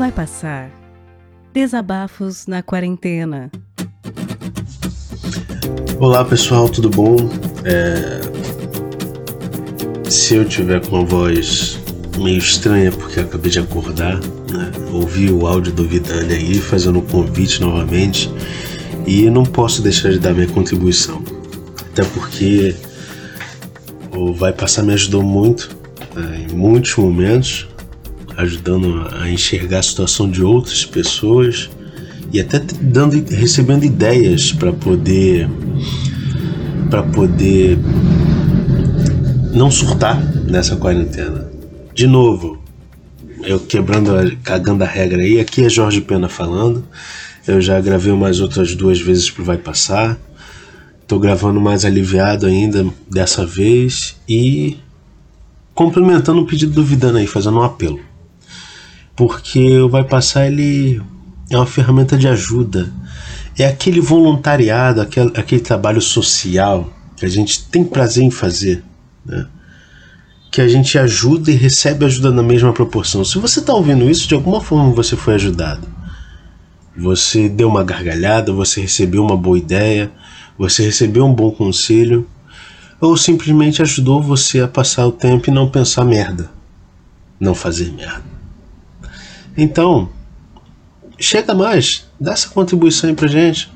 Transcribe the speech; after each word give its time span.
Vai 0.00 0.10
passar. 0.10 0.70
Desabafos 1.52 2.46
na 2.46 2.62
quarentena. 2.62 3.50
Olá 5.98 6.24
pessoal, 6.24 6.70
tudo 6.70 6.88
bom? 6.88 7.16
É... 7.66 8.22
Se 10.10 10.36
eu 10.36 10.46
tiver 10.46 10.80
com 10.86 11.00
uma 11.00 11.04
voz 11.04 11.78
meio 12.16 12.38
estranha 12.38 12.90
porque 12.90 13.20
acabei 13.20 13.50
de 13.50 13.58
acordar, 13.58 14.18
né? 14.18 14.72
ouvi 14.90 15.30
o 15.30 15.46
áudio 15.46 15.70
do 15.70 15.86
Vidani 15.86 16.32
aí 16.32 16.58
fazendo 16.58 17.00
um 17.00 17.06
convite 17.06 17.60
novamente 17.60 18.32
e 19.06 19.28
não 19.28 19.44
posso 19.44 19.82
deixar 19.82 20.12
de 20.12 20.18
dar 20.18 20.32
minha 20.32 20.48
contribuição, 20.48 21.22
até 21.92 22.04
porque 22.04 22.74
o 24.16 24.32
Vai 24.32 24.54
Passar 24.54 24.82
me 24.82 24.94
ajudou 24.94 25.22
muito 25.22 25.68
né? 26.14 26.46
em 26.50 26.54
muitos 26.56 26.96
momentos, 26.96 27.68
ajudando 28.40 29.06
a 29.20 29.30
enxergar 29.30 29.80
a 29.80 29.82
situação 29.82 30.30
de 30.30 30.42
outras 30.42 30.84
pessoas 30.84 31.70
e 32.32 32.40
até 32.40 32.58
dando, 32.80 33.22
recebendo 33.30 33.84
ideias 33.84 34.52
para 34.52 34.72
poder 34.72 35.48
para 36.88 37.02
poder 37.04 37.78
não 39.52 39.70
surtar 39.70 40.20
nessa 40.46 40.76
quarentena. 40.76 41.48
De 41.94 42.06
novo, 42.06 42.60
eu 43.42 43.60
quebrando, 43.60 44.10
cagando 44.42 44.82
a 44.82 44.86
regra 44.86 45.22
aí, 45.22 45.38
aqui 45.38 45.64
é 45.64 45.68
Jorge 45.68 46.00
Pena 46.00 46.28
falando. 46.28 46.84
Eu 47.46 47.60
já 47.60 47.80
gravei 47.80 48.12
umas 48.12 48.40
outras 48.40 48.74
duas 48.74 49.00
vezes 49.00 49.30
pro 49.30 49.44
Vai 49.44 49.56
Passar. 49.56 50.18
Tô 51.06 51.18
gravando 51.18 51.60
mais 51.60 51.84
aliviado 51.84 52.46
ainda 52.46 52.86
dessa 53.10 53.46
vez 53.46 54.16
e 54.28 54.76
complementando 55.74 56.40
o 56.40 56.46
pedido 56.46 56.72
do 56.72 56.84
Vidana 56.84 57.20
aí, 57.20 57.26
fazendo 57.26 57.58
um 57.58 57.62
apelo. 57.62 58.09
Porque 59.16 59.78
o 59.78 59.88
Vai 59.88 60.04
Passar 60.04 60.46
ele 60.46 61.00
é 61.50 61.56
uma 61.56 61.66
ferramenta 61.66 62.16
de 62.16 62.28
ajuda. 62.28 62.92
É 63.58 63.66
aquele 63.66 64.00
voluntariado, 64.00 65.00
aquele, 65.00 65.32
aquele 65.36 65.60
trabalho 65.60 66.00
social 66.00 66.90
que 67.16 67.26
a 67.26 67.28
gente 67.28 67.64
tem 67.66 67.84
prazer 67.84 68.24
em 68.24 68.30
fazer. 68.30 68.82
Né? 69.24 69.46
que 70.50 70.60
a 70.60 70.66
gente 70.66 70.98
ajuda 70.98 71.50
e 71.50 71.54
recebe 71.54 72.04
ajuda 72.04 72.30
na 72.30 72.42
mesma 72.42 72.72
proporção. 72.72 73.24
Se 73.24 73.38
você 73.38 73.60
está 73.60 73.72
ouvindo 73.72 74.10
isso, 74.10 74.26
de 74.26 74.34
alguma 74.34 74.60
forma 74.60 74.92
você 74.92 75.16
foi 75.16 75.34
ajudado. 75.34 75.86
Você 76.96 77.48
deu 77.48 77.68
uma 77.68 77.84
gargalhada, 77.84 78.52
você 78.52 78.80
recebeu 78.80 79.22
uma 79.22 79.36
boa 79.36 79.56
ideia, 79.56 80.10
você 80.58 80.82
recebeu 80.82 81.24
um 81.24 81.32
bom 81.32 81.52
conselho, 81.52 82.28
ou 83.00 83.16
simplesmente 83.16 83.80
ajudou 83.80 84.20
você 84.20 84.60
a 84.60 84.68
passar 84.68 85.06
o 85.06 85.12
tempo 85.12 85.48
e 85.48 85.52
não 85.52 85.70
pensar 85.70 86.04
merda, 86.04 86.50
não 87.38 87.54
fazer 87.54 87.92
merda. 87.92 88.29
Então, 89.60 90.08
chega 91.18 91.54
mais, 91.54 92.06
dá 92.18 92.32
essa 92.32 92.48
contribuição 92.48 93.10
aí 93.10 93.14
pra 93.14 93.28
gente. 93.28 93.70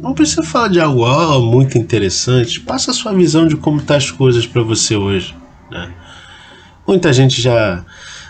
Não 0.00 0.14
precisa 0.14 0.42
falar 0.42 0.68
de 0.68 0.80
algo 0.80 1.04
oh, 1.04 1.42
muito 1.42 1.76
interessante, 1.76 2.58
passa 2.58 2.90
a 2.90 2.94
sua 2.94 3.12
visão 3.12 3.46
de 3.46 3.54
como 3.54 3.82
tá 3.82 3.96
as 3.96 4.10
coisas 4.10 4.46
para 4.46 4.62
você 4.62 4.96
hoje, 4.96 5.34
né? 5.70 5.92
Muita 6.88 7.12
gente 7.12 7.40
já 7.42 7.84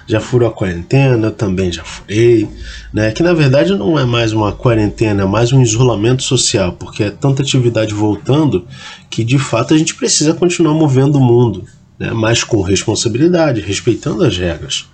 já 0.08 0.20
furou 0.20 0.48
a 0.48 0.52
quarentena, 0.52 1.28
eu 1.28 1.32
também 1.32 1.70
já 1.70 1.84
furei, 1.84 2.48
né? 2.92 3.12
Que 3.12 3.22
na 3.22 3.32
verdade 3.32 3.72
não 3.72 3.96
é 3.96 4.04
mais 4.04 4.32
uma 4.32 4.50
quarentena, 4.52 5.22
é 5.22 5.26
mais 5.26 5.52
um 5.52 5.62
isolamento 5.62 6.24
social, 6.24 6.72
porque 6.72 7.04
é 7.04 7.10
tanta 7.10 7.42
atividade 7.42 7.94
voltando 7.94 8.66
que 9.08 9.22
de 9.22 9.38
fato 9.38 9.74
a 9.74 9.78
gente 9.78 9.94
precisa 9.94 10.34
continuar 10.34 10.74
movendo 10.74 11.18
o 11.18 11.24
mundo, 11.24 11.64
né? 12.00 12.10
Mas 12.12 12.42
com 12.42 12.62
responsabilidade, 12.62 13.60
respeitando 13.60 14.24
as 14.24 14.36
regras, 14.36 14.86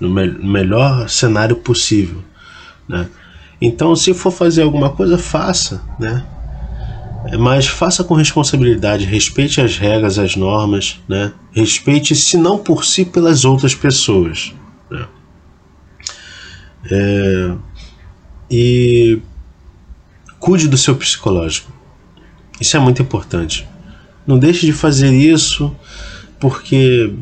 no 0.00 0.08
me 0.08 0.26
melhor 0.26 1.08
cenário 1.08 1.56
possível, 1.56 2.22
né? 2.88 3.08
Então, 3.60 3.94
se 3.94 4.14
for 4.14 4.30
fazer 4.30 4.62
alguma 4.62 4.90
coisa, 4.90 5.18
faça, 5.18 5.82
né? 5.98 6.24
mas 7.38 7.66
faça 7.66 8.02
com 8.02 8.14
responsabilidade, 8.14 9.04
respeite 9.04 9.60
as 9.60 9.76
regras, 9.76 10.18
as 10.18 10.36
normas, 10.36 10.98
né? 11.06 11.32
Respeite, 11.52 12.14
se 12.16 12.36
não 12.38 12.56
por 12.56 12.84
si, 12.84 13.04
pelas 13.04 13.44
outras 13.44 13.74
pessoas. 13.74 14.54
Né? 14.90 15.06
É, 16.90 17.54
e 18.50 19.20
cuide 20.38 20.66
do 20.66 20.78
seu 20.78 20.96
psicológico. 20.96 21.70
Isso 22.58 22.76
é 22.76 22.80
muito 22.80 23.02
importante. 23.02 23.68
Não 24.26 24.38
deixe 24.38 24.64
de 24.64 24.72
fazer 24.72 25.12
isso, 25.12 25.74
porque 26.38 27.12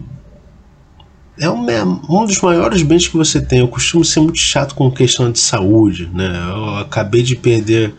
é 1.40 1.50
um, 1.50 1.70
é 1.70 1.84
um 1.84 2.24
dos 2.24 2.40
maiores 2.40 2.82
bens 2.82 3.06
que 3.06 3.16
você 3.16 3.40
tem. 3.40 3.60
Eu 3.60 3.68
costumo 3.68 4.04
ser 4.04 4.20
muito 4.20 4.38
chato 4.38 4.74
com 4.74 4.90
questão 4.90 5.30
de 5.30 5.38
saúde, 5.38 6.08
né? 6.12 6.30
Eu 6.50 6.76
acabei 6.76 7.22
de 7.22 7.36
perder 7.36 7.94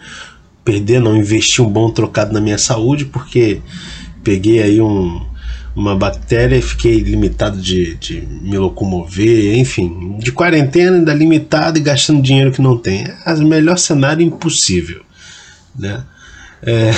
perder, 0.70 1.02
não 1.02 1.18
investir 1.18 1.66
um 1.66 1.70
bom 1.70 1.90
trocado 1.90 2.32
na 2.32 2.40
minha 2.40 2.58
saúde, 2.58 3.06
porque 3.06 3.60
peguei 4.24 4.62
aí 4.62 4.80
um, 4.80 5.26
uma 5.76 5.96
bactéria 5.96 6.56
e 6.56 6.62
fiquei 6.62 7.00
limitado 7.00 7.60
de, 7.60 7.96
de 7.96 8.22
me 8.22 8.56
locomover, 8.56 9.58
enfim, 9.58 10.18
de 10.20 10.32
quarentena 10.32 10.98
ainda 10.98 11.14
limitado 11.14 11.80
e 11.80 11.82
gastando 11.82 12.22
dinheiro 12.22 12.52
que 12.52 12.62
não 12.62 12.78
tem. 12.78 13.04
É 13.26 13.34
o 13.34 13.48
melhor 13.48 13.80
cenário 13.80 14.24
impossível, 14.24 15.02
né? 15.76 16.04
É, 16.62 16.92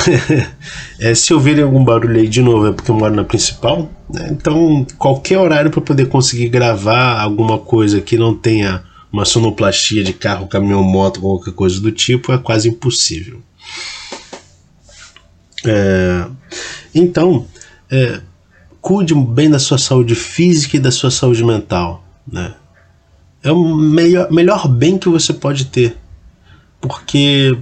é, 1.12 1.16
se 1.16 1.34
ouvirem 1.34 1.64
algum 1.64 1.84
barulho 1.84 2.20
aí 2.20 2.28
de 2.28 2.42
novo 2.42 2.68
é 2.68 2.72
porque 2.72 2.90
eu 2.90 2.96
moro 2.96 3.14
na 3.14 3.24
principal, 3.24 3.92
né? 4.12 4.30
então 4.32 4.86
qualquer 4.98 5.38
horário 5.38 5.70
para 5.70 5.82
poder 5.82 6.08
conseguir 6.08 6.50
gravar 6.50 7.20
alguma 7.22 7.60
coisa 7.60 8.02
que 8.02 8.18
não 8.18 8.36
tenha 8.36 8.84
uma 9.12 9.26
sonoplastia 9.26 10.04
de 10.04 10.14
carro, 10.14 10.48
caminhão, 10.48 10.82
moto, 10.82 11.20
qualquer 11.20 11.54
coisa 11.54 11.80
do 11.80 11.92
tipo 11.92 12.32
é 12.32 12.38
quase 12.38 12.70
impossível. 12.70 13.42
É, 15.66 16.26
então, 16.96 17.46
é, 17.90 18.22
cuide 18.80 19.14
bem 19.14 19.50
da 19.50 19.60
sua 19.60 19.78
saúde 19.78 20.16
física 20.16 20.78
e 20.78 20.80
da 20.80 20.92
sua 20.92 21.12
saúde 21.12 21.44
mental. 21.44 22.04
Né? 22.26 22.54
É 23.44 23.52
o 23.52 23.76
melhor, 23.76 24.32
melhor 24.32 24.68
bem 24.68 24.98
que 24.98 25.10
você 25.10 25.34
pode 25.34 25.66
ter. 25.66 25.98
Porque 26.80 27.58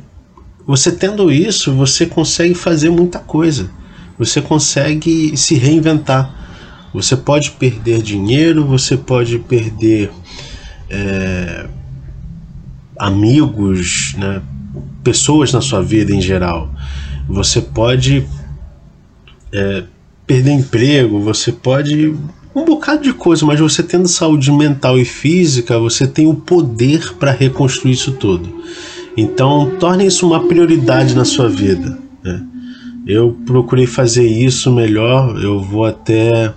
você 0.70 0.92
tendo 0.92 1.32
isso, 1.32 1.74
você 1.74 2.06
consegue 2.06 2.54
fazer 2.54 2.92
muita 2.92 3.18
coisa. 3.18 3.72
Você 4.20 4.40
consegue 4.40 5.36
se 5.36 5.56
reinventar. 5.56 6.32
Você 6.94 7.18
pode 7.18 7.50
perder 7.50 8.04
dinheiro, 8.04 8.64
você 8.64 8.96
pode 8.96 9.40
perder 9.40 10.12
é, 10.88 11.66
amigos, 13.00 14.14
né? 14.16 14.44
pessoas 15.04 15.52
na 15.52 15.60
sua 15.60 15.82
vida 15.82 16.14
em 16.14 16.22
geral. 16.22 16.72
Você 17.28 17.62
pode 17.62 18.28
é, 19.52 19.86
perder 20.28 20.52
emprego, 20.52 21.20
você 21.20 21.52
pode 21.52 22.16
um 22.54 22.64
bocado 22.64 23.02
de 23.02 23.14
coisa, 23.14 23.44
mas 23.44 23.60
você 23.60 23.82
tendo 23.82 24.08
saúde 24.08 24.52
mental 24.52 25.00
e 25.00 25.06
física, 25.06 25.80
você 25.80 26.06
tem 26.06 26.28
o 26.28 26.36
poder 26.36 27.16
para 27.16 27.32
reconstruir 27.32 27.94
isso 27.94 28.12
tudo. 28.12 28.60
Então, 29.20 29.76
torne 29.78 30.06
isso 30.06 30.26
uma 30.26 30.48
prioridade 30.48 31.14
na 31.14 31.26
sua 31.26 31.50
vida. 31.50 31.98
Né? 32.24 32.42
Eu 33.06 33.38
procurei 33.46 33.86
fazer 33.86 34.26
isso 34.26 34.72
melhor. 34.72 35.38
Eu 35.44 35.60
vou 35.60 35.84
até 35.84 36.54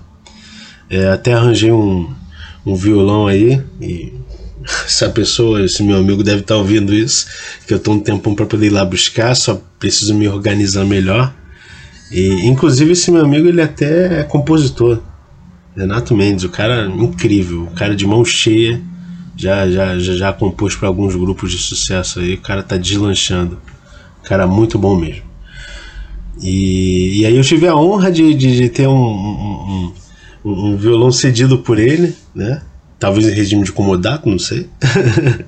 é, 0.88 1.08
até 1.08 1.32
arranjei 1.32 1.72
um, 1.72 2.08
um 2.64 2.76
violão 2.76 3.26
aí 3.26 3.60
e 3.80 4.12
essa 4.86 5.08
pessoa, 5.08 5.64
esse 5.64 5.82
meu 5.82 5.96
amigo 5.96 6.22
deve 6.22 6.42
estar 6.42 6.54
tá 6.54 6.60
ouvindo 6.60 6.94
isso, 6.94 7.26
que 7.66 7.74
eu 7.74 7.78
estou 7.78 7.94
um 7.94 7.98
tempão 8.00 8.32
para 8.32 8.46
poder 8.46 8.66
ir 8.66 8.70
lá 8.70 8.84
buscar, 8.84 9.34
só 9.34 9.60
preciso 9.78 10.14
me 10.14 10.28
organizar 10.28 10.84
melhor. 10.84 11.34
E 12.12 12.46
inclusive 12.46 12.92
esse 12.92 13.10
meu 13.10 13.24
amigo 13.24 13.48
ele 13.48 13.60
até 13.60 14.20
é 14.20 14.22
compositor. 14.22 15.00
Renato 15.74 16.14
Mendes, 16.14 16.44
o 16.44 16.50
cara 16.50 16.86
incrível, 16.86 17.64
o 17.64 17.74
cara 17.74 17.96
de 17.96 18.06
mão 18.06 18.24
cheia, 18.24 18.80
já 19.36 19.68
já 19.70 19.98
já, 19.98 20.14
já 20.14 20.32
compôs 20.32 20.74
para 20.74 20.88
alguns 20.88 21.14
grupos 21.14 21.50
de 21.50 21.58
sucesso 21.58 22.20
aí, 22.20 22.34
o 22.34 22.40
cara 22.40 22.62
tá 22.62 22.76
deslanchando. 22.76 23.60
Cara 24.24 24.46
muito 24.46 24.78
bom 24.78 24.96
mesmo. 24.96 25.22
E, 26.40 27.20
e 27.20 27.26
aí 27.26 27.36
eu 27.36 27.42
tive 27.42 27.66
a 27.66 27.76
honra 27.76 28.10
de, 28.10 28.34
de, 28.34 28.56
de 28.56 28.68
ter 28.68 28.86
um, 28.86 28.92
um, 28.94 29.92
um, 30.44 30.50
um 30.72 30.76
violão 30.76 31.10
cedido 31.12 31.58
por 31.58 31.78
ele, 31.78 32.16
né? 32.34 32.62
talvez 33.02 33.26
em 33.26 33.32
regime 33.32 33.64
de 33.64 33.72
comodato, 33.72 34.28
não 34.28 34.38
sei. 34.38 34.68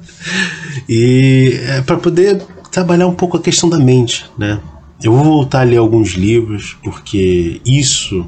e 0.88 1.56
é 1.68 1.80
para 1.82 1.96
poder 1.96 2.42
trabalhar 2.72 3.06
um 3.06 3.14
pouco 3.14 3.36
a 3.36 3.40
questão 3.40 3.68
da 3.68 3.78
mente, 3.78 4.26
né? 4.36 4.58
Eu 5.04 5.12
vou 5.12 5.22
voltar 5.22 5.60
a 5.60 5.64
ler 5.64 5.76
alguns 5.76 6.12
livros, 6.12 6.78
porque 6.82 7.60
isso 7.62 8.26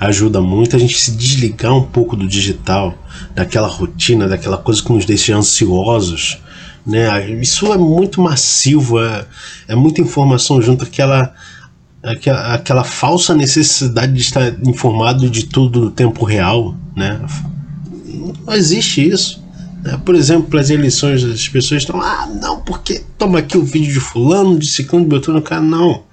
ajuda 0.00 0.40
muito 0.40 0.74
a 0.74 0.78
gente 0.78 0.98
se 0.98 1.12
desligar 1.12 1.72
um 1.72 1.84
pouco 1.84 2.16
do 2.16 2.26
digital, 2.26 2.92
daquela 3.36 3.68
rotina, 3.68 4.26
daquela 4.26 4.58
coisa 4.58 4.82
que 4.82 4.92
nos 4.92 5.04
deixa 5.04 5.36
ansiosos. 5.36 6.42
Né? 6.84 7.30
Isso 7.40 7.72
é 7.72 7.78
muito 7.78 8.20
massivo, 8.20 8.98
é, 8.98 9.26
é 9.68 9.76
muita 9.76 10.00
informação 10.00 10.60
junto, 10.60 10.82
aquela, 10.82 11.32
aquela, 12.02 12.54
aquela 12.54 12.82
falsa 12.82 13.32
necessidade 13.32 14.12
de 14.12 14.20
estar 14.20 14.58
informado 14.66 15.30
de 15.30 15.46
tudo 15.46 15.82
no 15.82 15.90
tempo 15.92 16.24
real. 16.24 16.74
Né? 16.96 17.20
Não 18.44 18.54
existe 18.54 19.08
isso. 19.08 19.40
Né? 19.84 19.96
Por 20.04 20.16
exemplo, 20.16 20.58
as 20.58 20.68
eleições, 20.68 21.22
as 21.22 21.48
pessoas 21.48 21.82
estão, 21.82 22.02
ah, 22.02 22.26
não, 22.26 22.60
porque 22.60 23.04
toma 23.16 23.38
aqui 23.38 23.56
o 23.56 23.62
vídeo 23.62 23.92
de 23.92 24.00
fulano, 24.00 24.58
de 24.58 24.66
ciclano, 24.66 25.04
de 25.04 25.10
beltrano, 25.10 25.40
cara, 25.40 25.62
não. 25.62 26.07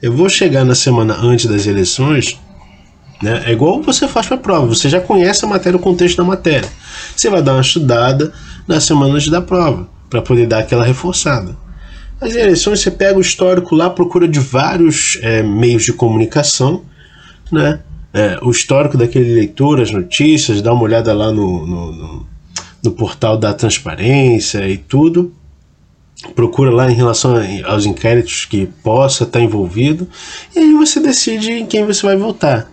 Eu 0.00 0.12
vou 0.12 0.28
chegar 0.28 0.64
na 0.64 0.74
semana 0.74 1.14
antes 1.14 1.46
das 1.46 1.66
eleições, 1.66 2.38
né? 3.22 3.44
É 3.46 3.52
igual 3.52 3.80
você 3.82 4.06
faz 4.06 4.26
para 4.26 4.36
a 4.36 4.40
prova, 4.40 4.66
você 4.66 4.88
já 4.88 5.00
conhece 5.00 5.44
a 5.44 5.48
matéria, 5.48 5.76
o 5.76 5.82
contexto 5.82 6.18
da 6.18 6.24
matéria. 6.24 6.68
Você 7.14 7.30
vai 7.30 7.42
dar 7.42 7.54
uma 7.54 7.62
estudada 7.62 8.32
na 8.68 8.78
semana 8.80 9.14
antes 9.14 9.28
da 9.28 9.40
prova, 9.40 9.88
para 10.10 10.20
poder 10.20 10.46
dar 10.46 10.58
aquela 10.58 10.84
reforçada. 10.84 11.56
As 12.20 12.34
eleições, 12.34 12.80
você 12.80 12.90
pega 12.90 13.18
o 13.18 13.20
histórico 13.20 13.74
lá, 13.74 13.90
procura 13.90 14.26
de 14.26 14.40
vários 14.40 15.18
é, 15.22 15.42
meios 15.42 15.84
de 15.84 15.92
comunicação, 15.92 16.82
né? 17.50 17.80
É, 18.12 18.38
o 18.42 18.50
histórico 18.50 18.96
daquele 18.96 19.30
eleitor, 19.30 19.80
as 19.80 19.90
notícias, 19.90 20.62
dá 20.62 20.72
uma 20.72 20.82
olhada 20.82 21.12
lá 21.12 21.30
no, 21.30 21.66
no, 21.66 21.92
no, 21.92 22.26
no 22.82 22.90
portal 22.92 23.36
da 23.36 23.52
transparência 23.52 24.66
e 24.66 24.78
tudo. 24.78 25.34
Procura 26.34 26.70
lá 26.70 26.90
em 26.90 26.94
relação 26.94 27.34
aos 27.64 27.84
inquéritos 27.84 28.46
que 28.46 28.66
possa 28.82 29.24
estar 29.24 29.40
envolvido, 29.40 30.08
e 30.54 30.58
aí 30.58 30.72
você 30.72 30.98
decide 30.98 31.52
em 31.52 31.66
quem 31.66 31.84
você 31.84 32.06
vai 32.06 32.16
votar. 32.16 32.70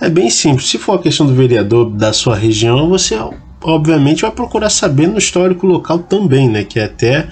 É 0.00 0.08
bem 0.08 0.30
simples. 0.30 0.68
Se 0.68 0.78
for 0.78 0.94
a 0.94 1.02
questão 1.02 1.26
do 1.26 1.34
vereador 1.34 1.90
da 1.90 2.12
sua 2.12 2.36
região, 2.36 2.88
você 2.88 3.16
obviamente 3.62 4.22
vai 4.22 4.30
procurar 4.30 4.70
saber 4.70 5.08
no 5.08 5.18
histórico 5.18 5.66
local 5.66 6.00
também, 6.00 6.48
né? 6.48 6.64
Que 6.64 6.78
é 6.78 6.84
até 6.84 7.28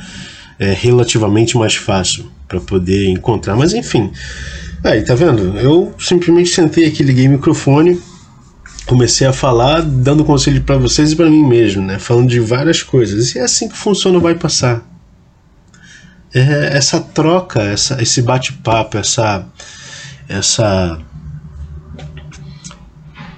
é, 0.58 0.72
relativamente 0.72 1.56
mais 1.56 1.75
fácil 1.75 2.26
para 2.49 2.60
poder 2.60 3.08
encontrar. 3.08 3.56
Mas 3.56 3.75
enfim, 3.75 4.10
aí 4.82 5.02
tá 5.02 5.14
vendo? 5.14 5.58
Eu 5.58 5.94
simplesmente 5.99 6.50
sentei 6.50 6.87
aqui, 6.87 7.02
liguei 7.02 7.28
o 7.28 7.32
microfone, 7.32 8.00
comecei 8.87 9.26
a 9.26 9.32
falar, 9.32 9.82
dando 9.82 10.25
conselho 10.25 10.62
para 10.62 10.76
vocês 10.76 11.12
e 11.12 11.17
para 11.17 11.28
mim 11.28 11.44
mesmo, 11.46 11.82
né? 11.82 11.99
Falando 11.99 12.28
de 12.28 12.40
várias 12.40 12.82
coisas. 12.82 13.34
E 13.34 13.38
é 13.38 13.43
assim 13.43 13.69
que 13.69 13.76
funciona, 13.76 14.19
vai 14.19 14.34
passar. 14.34 14.94
É 16.34 16.76
essa 16.76 17.00
troca, 17.00 17.62
essa, 17.62 18.02
esse 18.02 18.20
bate-papo, 18.20 18.98
essa 18.98 19.46
essa 20.28 21.00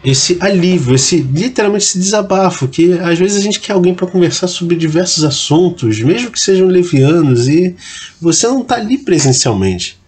esse 0.03 0.39
alívio, 0.41 0.95
esse 0.95 1.21
literalmente 1.21 1.85
esse 1.85 1.99
desabafo, 1.99 2.69
que 2.69 2.93
às 2.93 3.19
vezes 3.19 3.37
a 3.37 3.41
gente 3.41 3.59
quer 3.59 3.73
alguém 3.73 3.93
para 3.93 4.07
conversar 4.07 4.47
sobre 4.47 4.77
diversos 4.77 5.25
assuntos, 5.25 5.99
mesmo 5.99 6.31
que 6.31 6.39
sejam 6.39 6.69
levianos, 6.69 7.49
e 7.49 7.75
você 8.21 8.47
não 8.47 8.63
está 8.63 8.77
ali 8.77 8.99
presencialmente. 8.99 9.99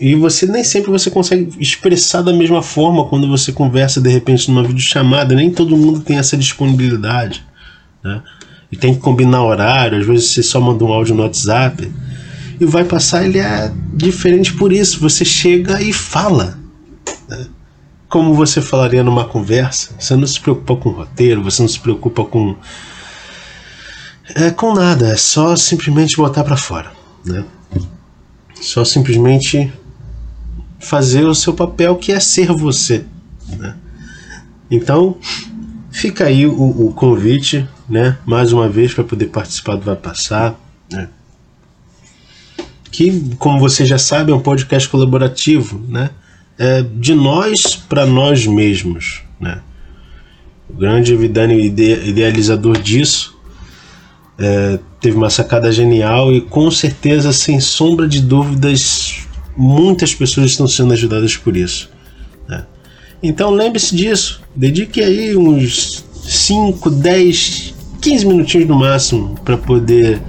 E 0.00 0.14
você 0.14 0.46
nem 0.46 0.64
sempre 0.64 0.90
você 0.90 1.10
consegue 1.10 1.50
expressar 1.60 2.22
da 2.22 2.32
mesma 2.32 2.62
forma 2.62 3.04
quando 3.06 3.28
você 3.28 3.52
conversa 3.52 4.00
de 4.00 4.08
repente 4.08 4.50
numa 4.50 4.62
videochamada, 4.62 5.34
nem 5.34 5.50
todo 5.50 5.76
mundo 5.76 6.00
tem 6.00 6.16
essa 6.16 6.36
disponibilidade, 6.36 7.44
né? 8.02 8.22
E 8.70 8.76
tem 8.76 8.94
que 8.94 9.00
combinar 9.00 9.44
horário, 9.44 9.98
às 9.98 10.06
vezes 10.06 10.28
você 10.28 10.42
só 10.42 10.60
manda 10.60 10.84
um 10.84 10.92
áudio 10.92 11.14
no 11.14 11.22
WhatsApp. 11.22 11.90
E 12.60 12.64
vai 12.64 12.84
passar, 12.84 13.24
ele 13.24 13.38
é 13.38 13.72
diferente 13.94 14.52
por 14.54 14.72
isso, 14.72 15.00
você 15.00 15.24
chega 15.24 15.80
e 15.80 15.92
fala. 15.92 16.58
Né? 17.28 17.46
como 18.08 18.34
você 18.34 18.60
falaria 18.60 19.04
numa 19.04 19.24
conversa. 19.24 19.90
Você 19.98 20.16
não 20.16 20.26
se 20.26 20.40
preocupa 20.40 20.76
com 20.76 20.90
roteiro, 20.90 21.42
você 21.42 21.62
não 21.62 21.68
se 21.68 21.78
preocupa 21.78 22.24
com 22.24 22.56
é 24.34 24.50
com 24.50 24.74
nada, 24.74 25.08
é 25.08 25.16
só 25.16 25.56
simplesmente 25.56 26.16
botar 26.16 26.44
para 26.44 26.56
fora, 26.56 26.92
né? 27.24 27.44
Só 28.60 28.84
simplesmente 28.84 29.72
fazer 30.78 31.24
o 31.24 31.34
seu 31.34 31.54
papel 31.54 31.96
que 31.96 32.12
é 32.12 32.20
ser 32.20 32.52
você, 32.52 33.06
né? 33.56 33.74
Então, 34.70 35.16
fica 35.90 36.24
aí 36.24 36.46
o, 36.46 36.88
o 36.88 36.92
convite, 36.92 37.66
né? 37.88 38.18
Mais 38.26 38.52
uma 38.52 38.68
vez 38.68 38.92
para 38.92 39.04
poder 39.04 39.26
participar 39.26 39.76
do 39.76 39.82
Vai 39.82 39.96
Passar, 39.96 40.58
né? 40.90 41.08
Que, 42.90 43.34
como 43.38 43.58
você 43.58 43.84
já 43.86 43.98
sabe, 43.98 44.32
é 44.32 44.34
um 44.34 44.40
podcast 44.40 44.88
colaborativo, 44.88 45.84
né? 45.88 46.10
é, 46.58 46.82
de 46.82 47.14
nós 47.14 47.76
para 47.76 48.04
nós 48.04 48.46
mesmos. 48.46 49.22
Né? 49.40 49.60
O 50.68 50.74
grande 50.74 51.14
Vidani, 51.14 51.54
idealizador 51.64 52.76
disso, 52.78 53.38
é, 54.36 54.78
teve 55.00 55.16
uma 55.16 55.30
sacada 55.30 55.70
genial 55.70 56.32
e 56.34 56.40
com 56.40 56.70
certeza, 56.70 57.32
sem 57.32 57.60
sombra 57.60 58.08
de 58.08 58.20
dúvidas, 58.20 59.20
muitas 59.56 60.14
pessoas 60.14 60.50
estão 60.50 60.66
sendo 60.66 60.92
ajudadas 60.92 61.36
por 61.36 61.56
isso. 61.56 61.88
Né? 62.48 62.66
Então 63.22 63.50
lembre-se 63.50 63.94
disso, 63.94 64.42
dedique 64.54 65.00
aí 65.00 65.36
uns 65.36 66.04
5, 66.26 66.90
10, 66.90 67.74
15 68.00 68.26
minutinhos 68.26 68.68
no 68.68 68.76
máximo 68.76 69.34
para 69.44 69.56
poder 69.56 70.20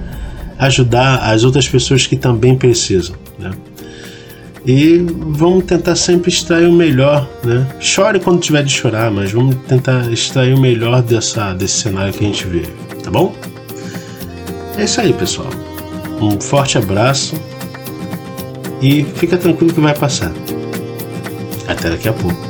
ajudar 0.58 1.18
as 1.18 1.44
outras 1.44 1.68
pessoas 1.68 2.06
que 2.06 2.16
também 2.16 2.56
precisam. 2.56 3.16
Né? 3.38 3.50
E 4.66 4.98
vamos 5.08 5.64
tentar 5.64 5.96
sempre 5.96 6.30
extrair 6.30 6.66
o 6.66 6.72
melhor, 6.72 7.26
né? 7.42 7.66
Chore 7.80 8.20
quando 8.20 8.40
tiver 8.40 8.62
de 8.62 8.70
chorar, 8.70 9.10
mas 9.10 9.32
vamos 9.32 9.56
tentar 9.66 10.12
extrair 10.12 10.54
o 10.54 10.60
melhor 10.60 11.02
dessa, 11.02 11.54
desse 11.54 11.78
cenário 11.80 12.12
que 12.12 12.22
a 12.22 12.28
gente 12.28 12.46
vive, 12.46 12.68
tá 13.02 13.10
bom? 13.10 13.34
É 14.76 14.84
isso 14.84 15.00
aí, 15.00 15.14
pessoal. 15.14 15.48
Um 16.20 16.38
forte 16.38 16.76
abraço 16.76 17.34
e 18.82 19.02
fica 19.14 19.38
tranquilo 19.38 19.72
que 19.72 19.80
vai 19.80 19.94
passar. 19.94 20.30
Até 21.66 21.88
daqui 21.88 22.08
a 22.08 22.12
pouco. 22.12 22.49